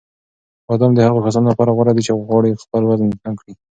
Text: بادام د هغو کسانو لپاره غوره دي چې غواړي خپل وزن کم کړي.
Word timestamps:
بادام 0.67 0.91
د 0.95 0.99
هغو 1.07 1.23
کسانو 1.25 1.49
لپاره 1.51 1.75
غوره 1.77 1.91
دي 1.93 2.01
چې 2.07 2.11
غواړي 2.27 2.59
خپل 2.63 2.81
وزن 2.85 3.09
کم 3.23 3.33
کړي. 3.39 3.53